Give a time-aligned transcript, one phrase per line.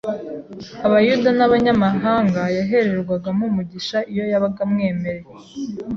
[0.87, 5.21] Abayuda n’Abanyamahanga, yahererwagamo umugisha iyo yabaga amwemeye